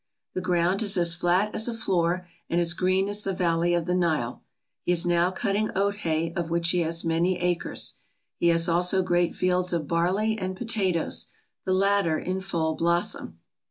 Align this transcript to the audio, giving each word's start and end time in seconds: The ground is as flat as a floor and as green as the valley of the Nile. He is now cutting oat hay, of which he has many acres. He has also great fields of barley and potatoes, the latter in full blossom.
The 0.33 0.41
ground 0.41 0.81
is 0.81 0.97
as 0.97 1.13
flat 1.13 1.53
as 1.53 1.67
a 1.67 1.75
floor 1.75 2.27
and 2.49 2.59
as 2.59 2.73
green 2.73 3.07
as 3.07 3.23
the 3.23 3.35
valley 3.35 3.75
of 3.75 3.85
the 3.85 3.93
Nile. 3.93 4.41
He 4.81 4.93
is 4.93 5.05
now 5.05 5.29
cutting 5.29 5.69
oat 5.75 5.97
hay, 5.97 6.33
of 6.33 6.49
which 6.49 6.71
he 6.71 6.79
has 6.79 7.05
many 7.05 7.37
acres. 7.39 7.93
He 8.39 8.47
has 8.47 8.67
also 8.67 9.03
great 9.03 9.35
fields 9.35 9.73
of 9.73 9.87
barley 9.87 10.39
and 10.39 10.57
potatoes, 10.57 11.27
the 11.65 11.73
latter 11.73 12.17
in 12.17 12.41
full 12.41 12.73
blossom. 12.73 13.37